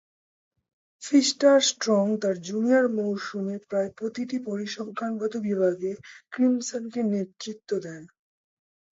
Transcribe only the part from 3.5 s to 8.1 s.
প্রায় প্রতিটি পরিসংখ্যানগত বিভাগে ক্রিমসনকে নেতৃত্ব দেন।